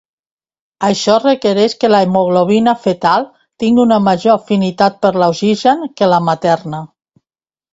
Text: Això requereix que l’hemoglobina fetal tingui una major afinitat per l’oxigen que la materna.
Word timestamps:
Això 0.85 1.17
requereix 1.23 1.75
que 1.83 1.91
l’hemoglobina 1.91 2.73
fetal 2.85 3.27
tingui 3.65 3.83
una 3.85 4.01
major 4.09 4.35
afinitat 4.39 4.99
per 5.07 5.13
l’oxigen 5.21 5.85
que 6.01 6.09
la 6.15 6.23
materna. 6.33 6.83